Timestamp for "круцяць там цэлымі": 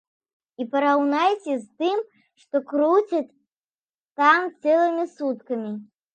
2.73-5.05